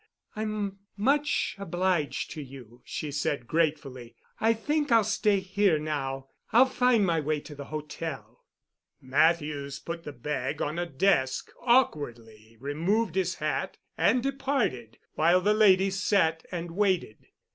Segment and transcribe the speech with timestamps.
[0.35, 4.15] "I'm much obliged to you," she said gratefully.
[4.39, 6.29] "I think I'll stay here now.
[6.51, 8.43] I'll find my way to the hotel."
[8.99, 15.53] Matthews put the bag on a desk, awkwardly removed his hat and departed, while the
[15.53, 17.27] lady sat and waited.